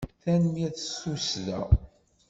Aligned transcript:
Tanemmirt 0.21 0.77
s 0.89 0.91
tussda. 1.01 1.59